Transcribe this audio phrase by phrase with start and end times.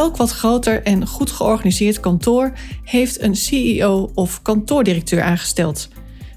[0.00, 2.52] Elk wat groter en goed georganiseerd kantoor
[2.84, 5.88] heeft een CEO of kantoordirecteur aangesteld.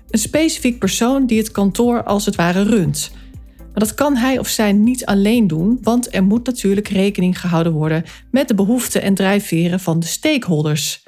[0.10, 3.12] Een specifiek persoon die het kantoor als het ware runt.
[3.58, 7.74] Maar dat kan hij of zij niet alleen doen, want er moet natuurlijk rekening gehouden
[7.74, 11.04] worden met de behoeften en drijfveren van de stakeholders.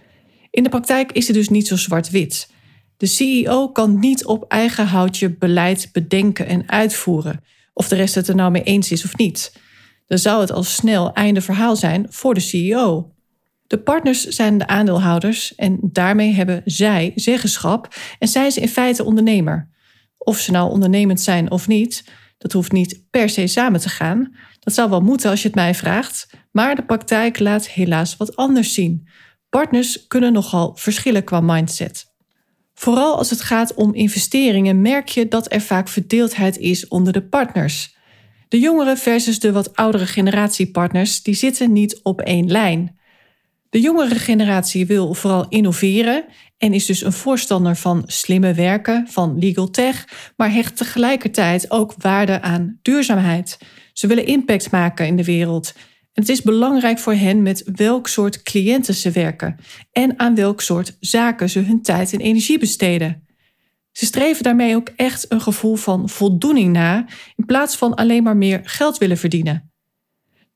[0.52, 2.52] In de praktijk is het dus niet zo zwart-wit.
[2.98, 7.44] De CEO kan niet op eigen houtje beleid bedenken en uitvoeren,
[7.74, 9.64] of de rest het er nou mee eens is of niet
[10.08, 13.14] dan zou het al snel einde verhaal zijn voor de CEO.
[13.68, 19.04] De partners zijn de aandeelhouders en daarmee hebben zij zeggenschap en zijn ze in feite
[19.04, 19.70] ondernemer.
[20.18, 22.04] Of ze nou ondernemend zijn of niet,
[22.38, 24.36] dat hoeft niet per se samen te gaan.
[24.60, 28.36] Dat zou wel moeten als je het mij vraagt, maar de praktijk laat helaas wat
[28.36, 29.08] anders zien.
[29.50, 32.14] Partners kunnen nogal verschillen qua mindset.
[32.74, 37.24] Vooral als het gaat om investeringen merk je dat er vaak verdeeldheid is onder de
[37.24, 37.95] partners.
[38.48, 43.00] De jongere versus de wat oudere generatiepartners die zitten niet op één lijn.
[43.70, 46.26] De jongere generatie wil vooral innoveren
[46.58, 51.94] en is dus een voorstander van slimme werken, van legal tech, maar hecht tegelijkertijd ook
[51.98, 53.58] waarde aan duurzaamheid.
[53.94, 55.74] Ze willen impact maken in de wereld.
[56.14, 59.56] En het is belangrijk voor hen met welk soort cliënten ze werken
[59.92, 63.25] en aan welk soort zaken ze hun tijd en energie besteden.
[63.98, 67.06] Ze streven daarmee ook echt een gevoel van voldoening na,
[67.36, 69.72] in plaats van alleen maar meer geld willen verdienen.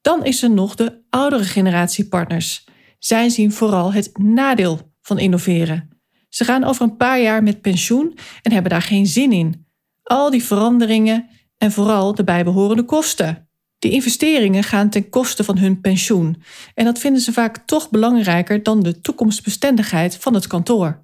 [0.02, 2.66] Dan is er nog de oudere generatie partners.
[2.98, 5.90] Zij zien vooral het nadeel van innoveren.
[6.30, 9.66] Ze gaan over een paar jaar met pensioen en hebben daar geen zin in.
[10.04, 13.50] Al die veranderingen en vooral de bijbehorende kosten.
[13.78, 16.44] Die investeringen gaan ten koste van hun pensioen
[16.74, 21.02] en dat vinden ze vaak toch belangrijker dan de toekomstbestendigheid van het kantoor.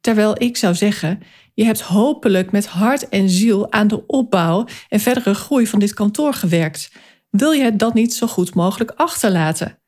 [0.00, 1.22] Terwijl ik zou zeggen,
[1.58, 5.94] je hebt hopelijk met hart en ziel aan de opbouw en verdere groei van dit
[5.94, 6.90] kantoor gewerkt.
[7.30, 9.78] Wil je het dan niet zo goed mogelijk achterlaten?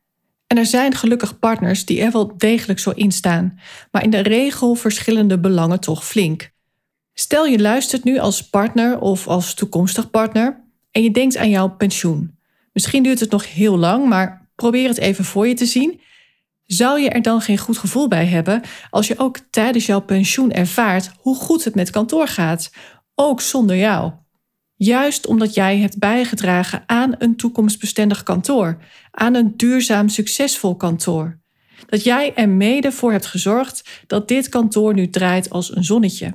[0.47, 3.59] En er zijn gelukkig partners die er wel degelijk zo in staan,
[3.91, 6.51] maar in de regel verschillen de belangen toch flink.
[7.15, 10.61] Stel je luistert nu als partner of als toekomstig partner
[10.91, 12.39] en je denkt aan jouw pensioen.
[12.73, 16.01] Misschien duurt het nog heel lang, maar probeer het even voor je te zien
[16.73, 20.53] zou je er dan geen goed gevoel bij hebben als je ook tijdens jouw pensioen
[20.53, 22.71] ervaart hoe goed het met kantoor gaat,
[23.15, 24.13] ook zonder jou?
[24.77, 28.79] Juist omdat jij hebt bijgedragen aan een toekomstbestendig kantoor,
[29.11, 31.39] aan een duurzaam succesvol kantoor.
[31.87, 36.35] Dat jij er mede voor hebt gezorgd dat dit kantoor nu draait als een zonnetje.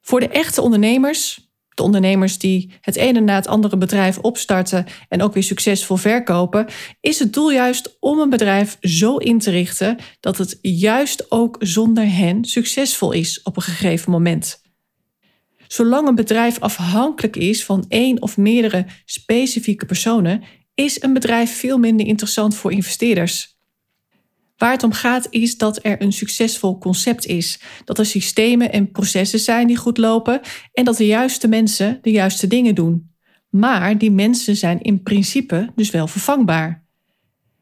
[0.00, 5.22] Voor de echte ondernemers, de ondernemers die het ene na het andere bedrijf opstarten en
[5.22, 6.66] ook weer succesvol verkopen,
[7.00, 11.56] is het doel juist om een bedrijf zo in te richten dat het juist ook
[11.58, 14.60] zonder hen succesvol is op een gegeven moment.
[15.66, 20.42] Zolang een bedrijf afhankelijk is van één of meerdere specifieke personen,
[20.74, 23.60] is een bedrijf veel minder interessant voor investeerders.
[24.56, 28.90] Waar het om gaat is dat er een succesvol concept is, dat er systemen en
[28.90, 30.40] processen zijn die goed lopen
[30.72, 33.10] en dat de juiste mensen de juiste dingen doen.
[33.50, 36.84] Maar die mensen zijn in principe dus wel vervangbaar.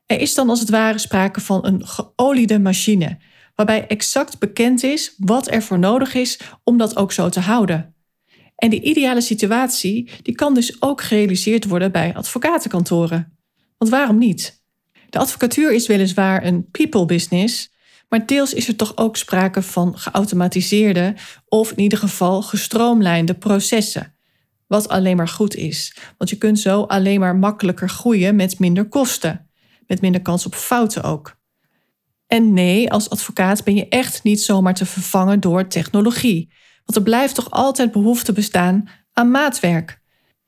[0.07, 3.19] Er is dan als het ware sprake van een geoliede machine,
[3.55, 7.95] waarbij exact bekend is wat er voor nodig is om dat ook zo te houden.
[8.57, 13.39] En die ideale situatie die kan dus ook gerealiseerd worden bij advocatenkantoren.
[13.79, 14.60] Want waarom niet?
[15.11, 17.71] De advocatuur is weliswaar een people business,
[18.09, 21.15] maar deels is er toch ook sprake van geautomatiseerde
[21.49, 24.15] of in ieder geval gestroomlijnde processen.
[24.67, 28.89] Wat alleen maar goed is, want je kunt zo alleen maar makkelijker groeien met minder
[28.89, 29.51] kosten,
[29.87, 31.37] met minder kans op fouten ook.
[32.27, 36.53] En nee, als advocaat ben je echt niet zomaar te vervangen door technologie,
[36.85, 40.00] want er blijft toch altijd behoefte bestaan aan maatwerk.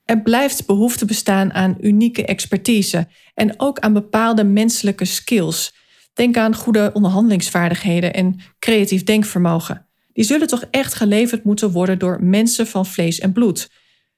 [0.04, 5.74] Er blijft behoefte bestaan aan unieke expertise en ook aan bepaalde menselijke skills.
[6.14, 9.86] Denk aan goede onderhandelingsvaardigheden en creatief denkvermogen.
[10.12, 13.70] Die zullen toch echt geleverd moeten worden door mensen van vlees en bloed.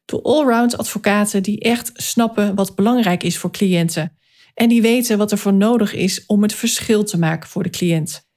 [0.05, 4.17] Door allround advocaten die echt snappen wat belangrijk is voor cliënten.
[4.55, 7.71] En die weten wat er voor nodig is om het verschil te maken voor de
[7.71, 8.29] cliënt.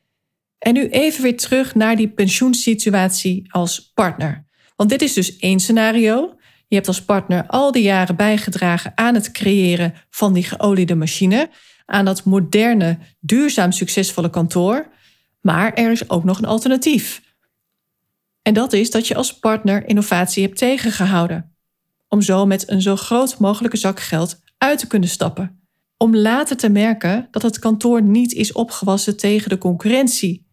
[0.57, 4.45] En nu even weer terug naar die pensioensituatie als partner.
[4.75, 6.35] Want dit is dus één scenario.
[6.67, 11.49] Je hebt als partner al die jaren bijgedragen aan het creëren van die geoliede machine.
[11.85, 14.87] aan dat moderne, duurzaam succesvolle kantoor,
[15.41, 17.21] maar er is ook nog een alternatief.
[18.41, 21.55] En dat is dat je als partner innovatie hebt tegengehouden,
[22.07, 25.61] om zo met een zo groot mogelijke zak geld uit te kunnen stappen.
[25.97, 30.46] Om later te merken dat het kantoor niet is opgewassen tegen de concurrentie.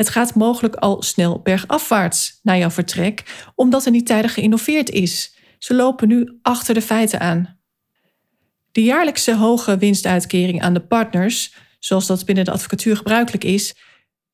[0.00, 5.36] Het gaat mogelijk al snel bergafwaarts na jouw vertrek, omdat er niet tijdig geïnnoveerd is.
[5.58, 7.58] Ze lopen nu achter de feiten aan.
[8.72, 13.74] De jaarlijkse hoge winstuitkering aan de partners, zoals dat binnen de advocatuur gebruikelijk is,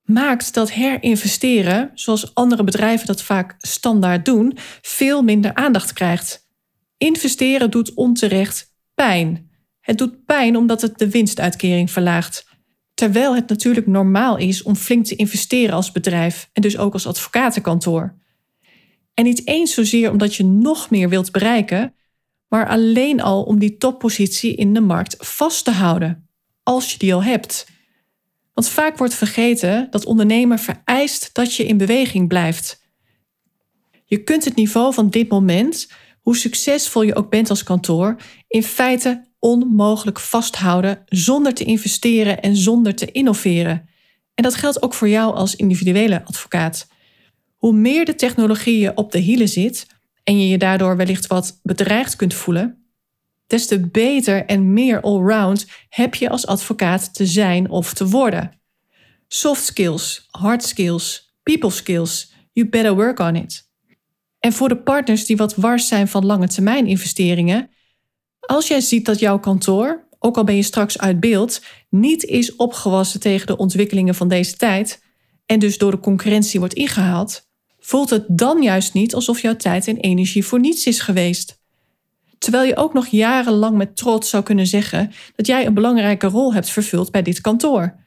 [0.04, 6.48] maakt dat herinvesteren, zoals andere bedrijven dat vaak standaard doen, veel minder aandacht krijgt.
[6.96, 9.50] Investeren doet onterecht pijn.
[9.80, 12.46] Het doet pijn omdat het de winstuitkering verlaagt.
[12.96, 17.06] Terwijl het natuurlijk normaal is om flink te investeren als bedrijf en dus ook als
[17.06, 18.14] advocatenkantoor.
[19.14, 21.94] En niet eens zozeer omdat je nog meer wilt bereiken,
[22.48, 26.28] maar alleen al om die toppositie in de markt vast te houden,
[26.62, 27.66] als je die al hebt.
[28.54, 32.82] Want vaak wordt vergeten dat ondernemer vereist dat je in beweging blijft.
[34.04, 35.88] Je kunt het niveau van dit moment,
[36.20, 38.16] hoe succesvol je ook bent als kantoor,
[38.48, 43.88] in feite onmogelijk vasthouden zonder te investeren en zonder te innoveren.
[44.34, 46.88] En dat geldt ook voor jou als individuele advocaat.
[47.56, 49.86] Hoe meer de technologie je op de hielen zit
[50.24, 52.86] en je je daardoor wellicht wat bedreigd kunt voelen,
[53.46, 58.52] des te beter en meer allround heb je als advocaat te zijn of te worden.
[59.28, 63.70] Soft skills, hard skills, people skills, you better work on it.
[64.38, 67.70] En voor de partners die wat wars zijn van lange termijn investeringen,
[68.46, 72.56] als jij ziet dat jouw kantoor, ook al ben je straks uit beeld, niet is
[72.56, 75.04] opgewassen tegen de ontwikkelingen van deze tijd
[75.46, 77.48] en dus door de concurrentie wordt ingehaald,
[77.78, 81.60] voelt het dan juist niet alsof jouw tijd en energie voor niets is geweest.
[82.38, 86.54] Terwijl je ook nog jarenlang met trots zou kunnen zeggen dat jij een belangrijke rol
[86.54, 88.04] hebt vervuld bij dit kantoor.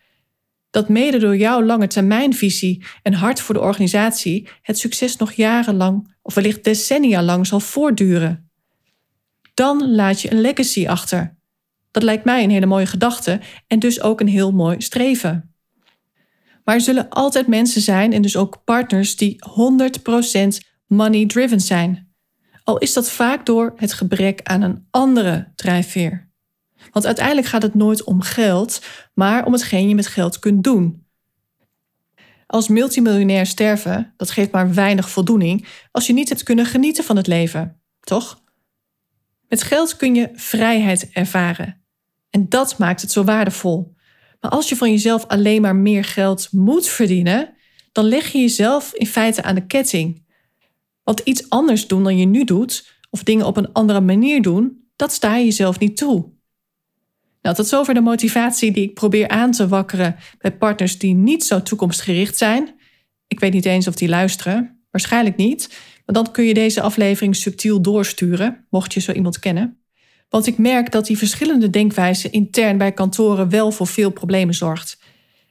[0.70, 6.16] Dat mede door jouw lange termijnvisie en hart voor de organisatie het succes nog jarenlang
[6.22, 8.49] of wellicht decennia lang zal voortduren.
[9.60, 11.38] Dan laat je een legacy achter.
[11.92, 15.54] Dat lijkt mij een hele mooie gedachte en dus ook een heel mooi streven.
[16.64, 19.36] Maar er zullen altijd mensen zijn en dus ook partners die
[20.62, 22.14] 100% money-driven zijn.
[22.64, 26.30] Al is dat vaak door het gebrek aan een andere drijfveer.
[26.92, 28.82] Want uiteindelijk gaat het nooit om geld,
[29.14, 31.06] maar om hetgeen je met geld kunt doen.
[32.48, 37.16] Als multimiljonair sterven, dat geeft maar weinig voldoening als je niet hebt kunnen genieten van
[37.16, 38.48] het leven, toch?
[39.50, 41.82] Met geld kun je vrijheid ervaren.
[42.30, 43.96] En dat maakt het zo waardevol.
[44.42, 47.54] Maar als je van jezelf alleen maar meer geld moet verdienen,
[47.92, 50.26] dan leg je jezelf in feite aan de ketting.
[51.04, 54.88] Want iets anders doen dan je nu doet, of dingen op een andere manier doen,
[54.96, 56.30] dat sta je jezelf niet toe.
[57.42, 61.44] Nou, tot zover de motivatie die ik probeer aan te wakkeren bij partners die niet
[61.44, 62.76] zo toekomstgericht zijn.
[63.28, 65.78] Ik weet niet eens of die luisteren, waarschijnlijk niet.
[66.12, 69.78] Dan kun je deze aflevering subtiel doorsturen, mocht je zo iemand kennen.
[70.30, 75.00] Want ik merk dat die verschillende denkwijzen intern bij kantoren wel voor veel problemen zorgt.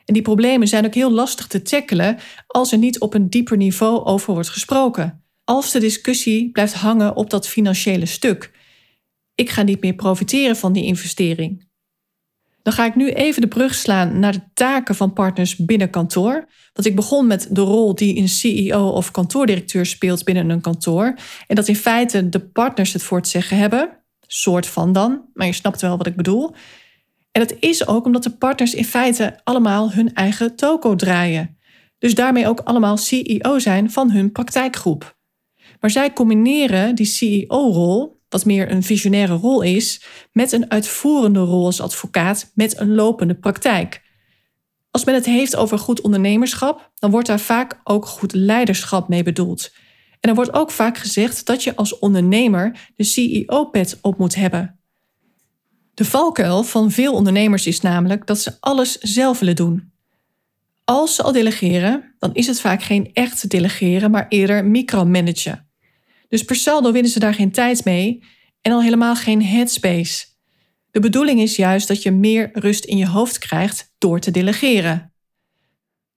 [0.05, 3.57] En die problemen zijn ook heel lastig te tackelen als er niet op een dieper
[3.57, 5.25] niveau over wordt gesproken.
[5.45, 8.51] Als de discussie blijft hangen op dat financiële stuk.
[9.35, 11.67] Ik ga niet meer profiteren van die investering.
[12.63, 16.49] Dan ga ik nu even de brug slaan naar de taken van partners binnen kantoor.
[16.79, 21.15] Want ik begon met de rol die een CEO of kantoordirecteur speelt binnen een kantoor.
[21.47, 25.47] En dat in feite de partners het voor het zeggen hebben soort van dan, maar
[25.47, 26.55] je snapt wel wat ik bedoel.
[27.33, 31.59] En dat is ook omdat de partners in feite allemaal hun eigen toko draaien.
[31.99, 35.17] Dus daarmee ook allemaal CEO zijn van hun praktijkgroep.
[35.81, 41.65] Maar zij combineren die CEO-rol, wat meer een visionaire rol is, met een uitvoerende rol
[41.65, 44.07] als advocaat met een lopende praktijk.
[44.99, 49.23] Als men het heeft over goed ondernemerschap, dan wordt daar vaak ook goed leiderschap mee
[49.23, 49.71] bedoeld.
[50.21, 54.79] En er wordt ook vaak gezegd dat je als ondernemer de CEO-pet op moet hebben.
[55.95, 59.93] De valkuil van veel ondernemers is namelijk dat ze alles zelf willen doen.
[60.85, 65.69] Als ze al delegeren, dan is het vaak geen echt delegeren, maar eerder micromanagen.
[66.29, 68.23] Dus per saldo winnen ze daar geen tijd mee
[68.61, 70.27] en al helemaal geen headspace.
[70.91, 75.13] De bedoeling is juist dat je meer rust in je hoofd krijgt door te delegeren.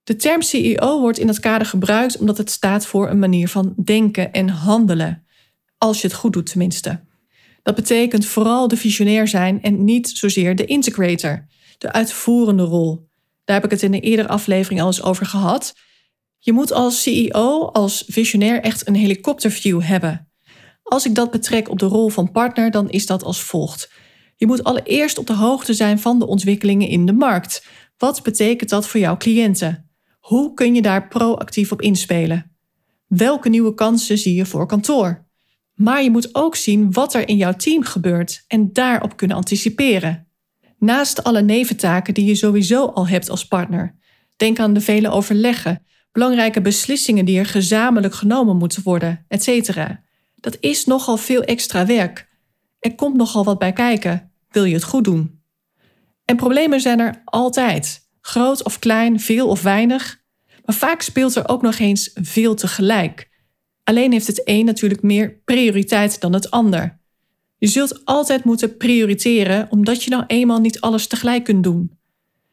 [0.04, 3.74] De term CEO wordt in dat kader gebruikt omdat het staat voor een manier van
[3.84, 5.26] denken en handelen.
[5.78, 7.00] Als je het goed doet, tenminste.
[7.62, 11.46] Dat betekent vooral de visionair zijn en niet zozeer de integrator,
[11.78, 13.08] de uitvoerende rol.
[13.44, 15.74] Daar heb ik het in een eerdere aflevering al eens over gehad.
[16.38, 20.28] Je moet als CEO, als visionair, echt een helikopterview hebben.
[20.82, 23.90] Als ik dat betrek op de rol van partner, dan is dat als volgt.
[24.42, 27.66] Je moet allereerst op de hoogte zijn van de ontwikkelingen in de markt.
[27.98, 29.90] Wat betekent dat voor jouw cliënten?
[30.20, 32.50] Hoe kun je daar proactief op inspelen?
[33.06, 35.26] Welke nieuwe kansen zie je voor kantoor?
[35.74, 40.28] Maar je moet ook zien wat er in jouw team gebeurt en daarop kunnen anticiperen.
[40.78, 43.94] Naast alle neventaken die je sowieso al hebt als partner.
[44.36, 45.82] Denk aan de vele overleggen,
[46.12, 49.76] belangrijke beslissingen die er gezamenlijk genomen moeten worden, etc.
[50.36, 52.28] Dat is nogal veel extra werk.
[52.78, 55.40] Er komt nogal wat bij kijken, wil je het goed doen.
[56.24, 60.20] En problemen zijn er altijd, groot of klein, veel of weinig.
[60.64, 63.30] Maar vaak speelt er ook nog eens veel tegelijk.
[63.84, 67.00] Alleen heeft het een natuurlijk meer prioriteit dan het ander.
[67.58, 71.98] Je zult altijd moeten prioriteren, omdat je nou eenmaal niet alles tegelijk kunt doen.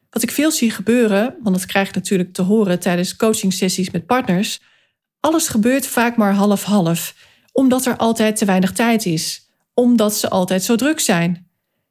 [0.09, 4.05] Wat ik veel zie gebeuren, want dat krijg ik natuurlijk te horen tijdens coachingsessies met
[4.05, 4.59] partners,
[5.19, 7.15] alles gebeurt vaak maar half-half,
[7.51, 11.48] omdat er altijd te weinig tijd is, omdat ze altijd zo druk zijn.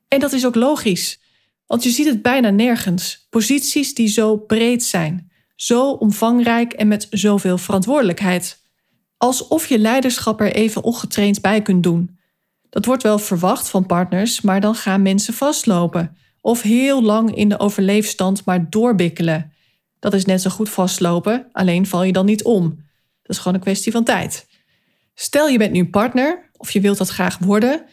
[0.09, 1.21] En dat is ook logisch,
[1.67, 3.27] want je ziet het bijna nergens.
[3.31, 8.59] Posities die zo breed zijn, zo omvangrijk en met zoveel verantwoordelijkheid.
[9.17, 12.19] Alsof je leiderschap er even ongetraind bij kunt doen.
[12.71, 17.49] Dat wordt wel verwacht van partners, maar dan gaan mensen vastlopen of heel lang in
[17.49, 19.53] de overleefstand maar doorbikkelen.
[19.99, 22.63] Dat is net zo goed vastlopen, alleen val je dan niet om.
[23.23, 24.47] Dat is gewoon een kwestie van tijd.
[25.15, 27.85] Stel je bent nu partner of je wilt dat graag worden,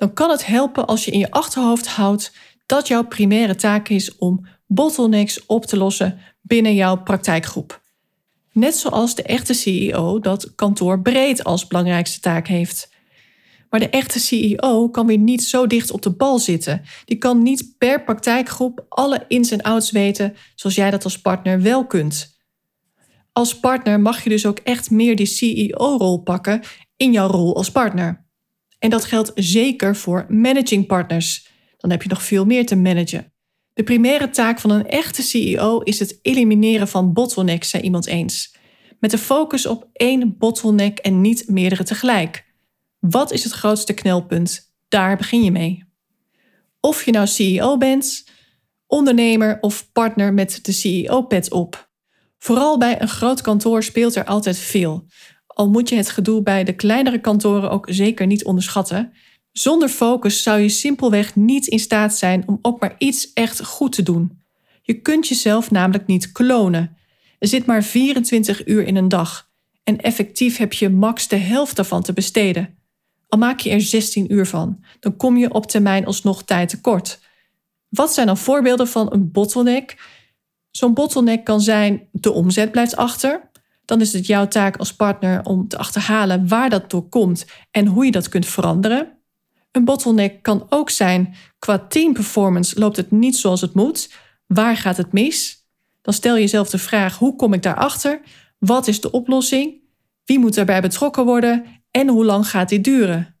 [0.00, 2.32] dan kan het helpen als je in je achterhoofd houdt
[2.66, 7.80] dat jouw primaire taak is om bottlenecks op te lossen binnen jouw praktijkgroep.
[8.52, 12.90] Net zoals de echte CEO dat kantoor breed als belangrijkste taak heeft.
[13.70, 16.82] Maar de echte CEO kan weer niet zo dicht op de bal zitten.
[17.04, 21.62] Die kan niet per praktijkgroep alle ins en outs weten zoals jij dat als partner
[21.62, 22.38] wel kunt.
[23.32, 26.62] Als partner mag je dus ook echt meer die CEO-rol pakken
[26.96, 28.28] in jouw rol als partner.
[28.80, 31.48] En dat geldt zeker voor managing partners.
[31.76, 33.32] Dan heb je nog veel meer te managen.
[33.74, 38.56] De primaire taak van een echte CEO is het elimineren van bottlenecks, zei iemand eens.
[38.98, 42.44] Met de focus op één bottleneck en niet meerdere tegelijk.
[42.98, 44.72] Wat is het grootste knelpunt?
[44.88, 45.84] Daar begin je mee.
[46.80, 48.24] Of je nou CEO bent,
[48.86, 51.88] ondernemer of partner met de CEO-pet op.
[52.38, 55.06] Vooral bij een groot kantoor speelt er altijd veel.
[55.60, 59.12] Al moet je het gedoe bij de kleinere kantoren ook zeker niet onderschatten.
[59.52, 63.92] Zonder focus zou je simpelweg niet in staat zijn om ook maar iets echt goed
[63.92, 64.42] te doen.
[64.82, 66.96] Je kunt jezelf namelijk niet klonen.
[67.38, 69.48] Er zit maar 24 uur in een dag
[69.84, 72.78] en effectief heb je max de helft daarvan te besteden.
[73.28, 77.20] Al maak je er 16 uur van, dan kom je op termijn alsnog tijd tekort.
[77.88, 79.96] Wat zijn dan voorbeelden van een bottleneck?
[80.70, 83.49] Zo'n bottleneck kan zijn de omzet blijft achter.
[83.90, 87.86] Dan is het jouw taak als partner om te achterhalen waar dat door komt en
[87.86, 89.18] hoe je dat kunt veranderen.
[89.72, 94.12] Een bottleneck kan ook zijn qua team performance loopt het niet zoals het moet.
[94.46, 95.66] Waar gaat het mis?
[96.02, 98.20] Dan stel je jezelf de vraag: hoe kom ik daarachter?
[98.58, 99.74] Wat is de oplossing?
[100.24, 103.36] Wie moet daarbij betrokken worden en hoe lang gaat dit duren?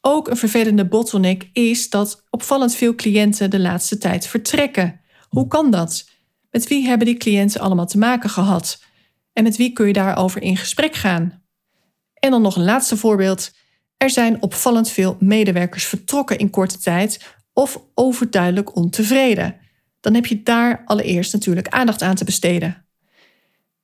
[0.00, 5.00] Ook een vervelende bottleneck is dat opvallend veel cliënten de laatste tijd vertrekken.
[5.28, 6.08] Hoe kan dat?
[6.50, 8.88] Met wie hebben die cliënten allemaal te maken gehad?
[9.32, 11.42] En met wie kun je daarover in gesprek gaan?
[12.14, 13.50] En dan nog een laatste voorbeeld.
[13.96, 19.56] Er zijn opvallend veel medewerkers vertrokken in korte tijd of overduidelijk ontevreden.
[20.00, 22.84] Dan heb je daar allereerst natuurlijk aandacht aan te besteden.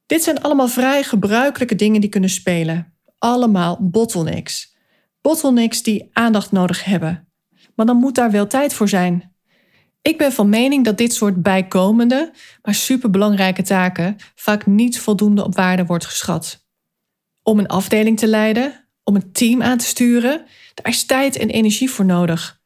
[0.07, 2.93] Dit zijn allemaal vrij gebruikelijke dingen die kunnen spelen.
[3.19, 4.76] Allemaal bottlenecks.
[5.21, 7.29] Bottlenecks die aandacht nodig hebben.
[7.75, 9.36] Maar dan moet daar wel tijd voor zijn.
[10.06, 12.32] Ik ben van mening dat dit soort bijkomende,
[12.62, 16.64] maar superbelangrijke taken vaak niet voldoende op waarde wordt geschat.
[17.42, 20.44] Om een afdeling te leiden, om een team aan te sturen,
[20.75, 22.60] daar is tijd en energie voor nodig.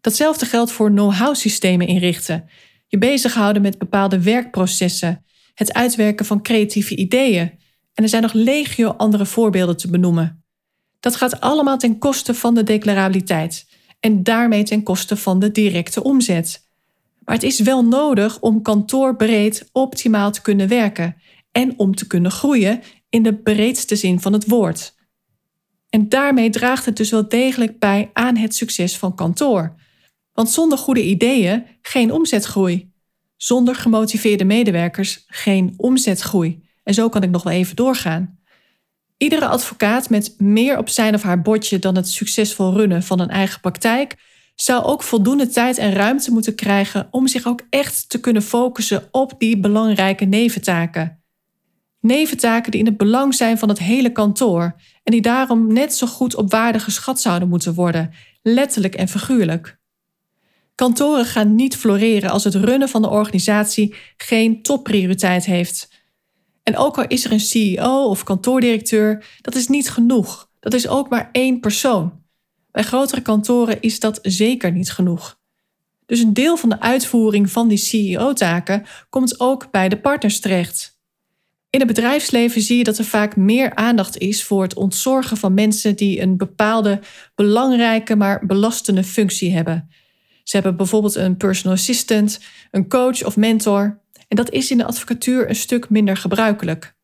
[0.00, 2.48] Datzelfde geldt voor know-how systemen inrichten,
[2.86, 5.24] je bezighouden met bepaalde werkprocessen,
[5.54, 7.58] het uitwerken van creatieve ideeën.
[7.94, 10.44] En er zijn nog legio andere voorbeelden te benoemen.
[11.00, 13.66] Dat gaat allemaal ten koste van de declarabiliteit
[14.00, 16.64] en daarmee ten koste van de directe omzet.
[17.26, 21.16] Maar het is wel nodig om kantoorbreed optimaal te kunnen werken
[21.52, 24.94] en om te kunnen groeien in de breedste zin van het woord.
[25.88, 29.74] En daarmee draagt het dus wel degelijk bij aan het succes van kantoor.
[30.32, 32.90] Want zonder goede ideeën geen omzetgroei.
[33.36, 36.62] Zonder gemotiveerde medewerkers geen omzetgroei.
[36.82, 38.38] En zo kan ik nog wel even doorgaan.
[39.16, 43.30] Iedere advocaat met meer op zijn of haar bordje dan het succesvol runnen van een
[43.30, 44.14] eigen praktijk
[44.56, 49.08] zou ook voldoende tijd en ruimte moeten krijgen om zich ook echt te kunnen focussen
[49.10, 51.20] op die belangrijke neventaken.
[52.00, 56.06] Neventaken die in het belang zijn van het hele kantoor en die daarom net zo
[56.06, 58.10] goed op waarde geschat zouden moeten worden,
[58.42, 59.78] letterlijk en figuurlijk.
[60.74, 65.88] Kantoren gaan niet floreren als het runnen van de organisatie geen topprioriteit heeft.
[66.62, 70.48] En ook al is er een CEO of kantoordirecteur, dat is niet genoeg.
[70.60, 72.24] Dat is ook maar één persoon.
[72.76, 75.38] Bij grotere kantoren is dat zeker niet genoeg.
[76.06, 80.98] Dus een deel van de uitvoering van die CEO-taken komt ook bij de partners terecht.
[81.70, 85.54] In het bedrijfsleven zie je dat er vaak meer aandacht is voor het ontzorgen van
[85.54, 87.00] mensen die een bepaalde
[87.34, 89.90] belangrijke maar belastende functie hebben.
[90.42, 92.40] Ze hebben bijvoorbeeld een personal assistant,
[92.70, 94.00] een coach of mentor.
[94.28, 96.95] En dat is in de advocatuur een stuk minder gebruikelijk.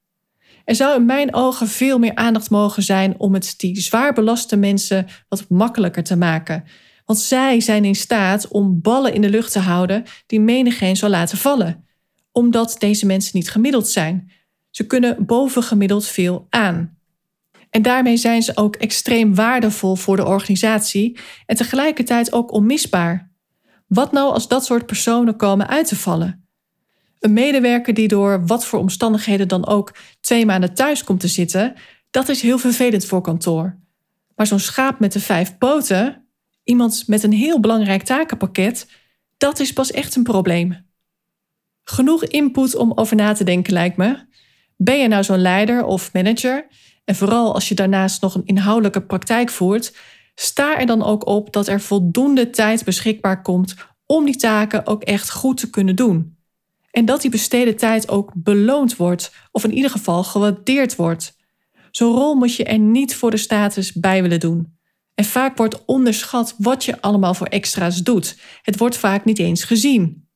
[0.64, 4.56] Er zou in mijn ogen veel meer aandacht mogen zijn om het die zwaar belaste
[4.56, 6.64] mensen wat makkelijker te maken.
[7.04, 11.10] Want zij zijn in staat om ballen in de lucht te houden die menigeen zal
[11.10, 11.86] laten vallen.
[12.32, 14.30] Omdat deze mensen niet gemiddeld zijn.
[14.70, 16.96] Ze kunnen bovengemiddeld veel aan.
[17.70, 23.30] En daarmee zijn ze ook extreem waardevol voor de organisatie en tegelijkertijd ook onmisbaar.
[23.86, 26.41] Wat nou als dat soort personen komen uit te vallen?
[27.22, 31.74] Een medewerker die door wat voor omstandigheden dan ook twee maanden thuis komt te zitten,
[32.10, 33.78] dat is heel vervelend voor kantoor.
[34.36, 36.28] Maar zo'n schaap met de vijf poten,
[36.64, 38.90] iemand met een heel belangrijk takenpakket,
[39.36, 40.86] dat is pas echt een probleem.
[41.84, 44.26] Genoeg input om over na te denken, lijkt me.
[44.76, 46.66] Ben je nou zo'n leider of manager?
[47.04, 49.96] En vooral als je daarnaast nog een inhoudelijke praktijk voert,
[50.34, 53.74] sta er dan ook op dat er voldoende tijd beschikbaar komt
[54.06, 56.40] om die taken ook echt goed te kunnen doen.
[56.92, 61.36] En dat die besteden tijd ook beloond wordt, of in ieder geval gewaardeerd wordt.
[61.90, 64.76] Zo'n rol moet je er niet voor de status bij willen doen.
[65.14, 68.38] En vaak wordt onderschat wat je allemaal voor extra's doet.
[68.62, 70.28] Het wordt vaak niet eens gezien.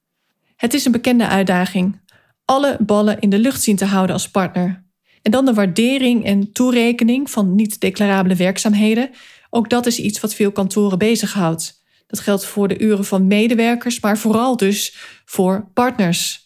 [0.56, 2.00] Het is een bekende uitdaging.
[2.44, 4.84] Alle ballen in de lucht zien te houden als partner.
[5.22, 9.10] En dan de waardering en toerekening van niet-declarabele werkzaamheden.
[9.50, 11.84] Ook dat is iets wat veel kantoren bezighoudt.
[12.06, 16.45] Dat geldt voor de uren van medewerkers, maar vooral dus voor partners.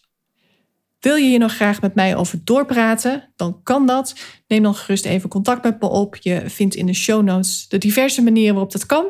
[1.01, 3.31] Wil je hier nog graag met mij over doorpraten?
[3.35, 4.15] Dan kan dat.
[4.47, 6.15] Neem dan gerust even contact met me op.
[6.15, 9.05] Je vindt in de show notes de diverse manieren waarop dat kan.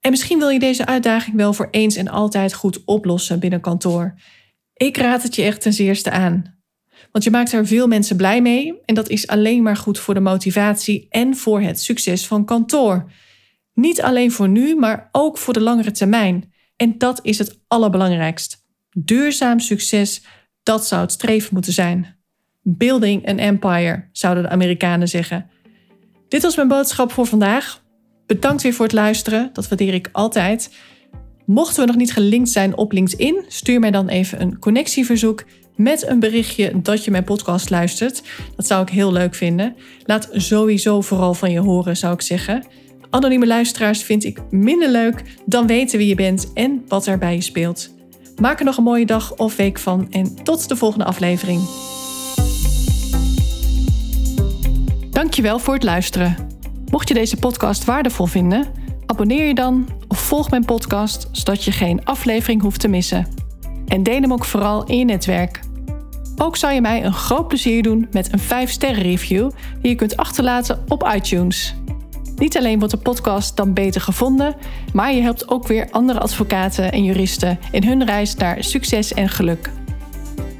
[0.00, 4.14] En misschien wil je deze uitdaging wel voor eens en altijd goed oplossen binnen kantoor.
[4.74, 6.60] Ik raad het je echt ten zeerste aan.
[7.10, 10.14] Want je maakt er veel mensen blij mee en dat is alleen maar goed voor
[10.14, 13.10] de motivatie en voor het succes van kantoor.
[13.74, 16.52] Niet alleen voor nu, maar ook voor de langere termijn.
[16.76, 18.64] En dat is het allerbelangrijkst.
[18.90, 20.24] Duurzaam succes,
[20.62, 22.16] dat zou het streven moeten zijn.
[22.62, 25.50] Building an empire, zouden de Amerikanen zeggen.
[26.28, 27.82] Dit was mijn boodschap voor vandaag.
[28.26, 30.74] Bedankt weer voor het luisteren, dat waardeer ik altijd.
[31.46, 35.44] Mochten we nog niet gelinkt zijn op LinkedIn, stuur mij dan even een connectieverzoek
[35.76, 38.22] met een berichtje dat je mijn podcast luistert.
[38.56, 39.76] Dat zou ik heel leuk vinden.
[40.04, 42.64] Laat sowieso vooral van je horen, zou ik zeggen.
[43.10, 47.34] Anonieme luisteraars vind ik minder leuk dan weten wie je bent en wat er bij
[47.34, 47.94] je speelt.
[48.40, 51.60] Maak er nog een mooie dag of week van en tot de volgende aflevering.
[55.10, 56.36] Dankjewel voor het luisteren.
[56.90, 58.66] Mocht je deze podcast waardevol vinden,
[59.06, 63.26] abonneer je dan of volg mijn podcast zodat je geen aflevering hoeft te missen.
[63.86, 65.60] En deel hem ook vooral in je netwerk.
[66.36, 70.16] Ook zou je mij een groot plezier doen met een 5-sterren review die je kunt
[70.16, 71.74] achterlaten op iTunes.
[72.42, 74.54] Niet alleen wordt de podcast dan beter gevonden,
[74.92, 79.28] maar je helpt ook weer andere advocaten en juristen in hun reis naar succes en
[79.28, 79.70] geluk.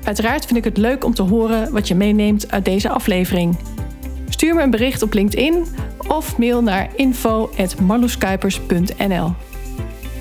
[0.05, 3.57] Uiteraard vind ik het leuk om te horen wat je meeneemt uit deze aflevering.
[4.29, 5.65] Stuur me een bericht op LinkedIn
[6.09, 9.33] of mail naar info.marloeskuipers.nl.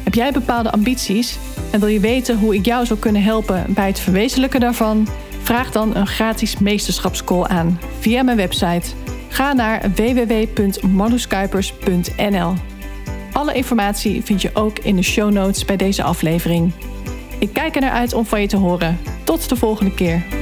[0.03, 1.37] Heb jij bepaalde ambities
[1.71, 5.07] en wil je weten hoe ik jou zou kunnen helpen bij het verwezenlijken daarvan?
[5.41, 8.89] Vraag dan een gratis meesterschapscall aan via mijn website
[9.31, 12.53] Ga naar www.marloeskuipers.nl.
[13.31, 16.73] Alle informatie vind je ook in de show notes bij deze aflevering.
[17.39, 18.99] Ik kijk er naar uit om van je te horen.
[19.23, 20.40] Tot de volgende keer.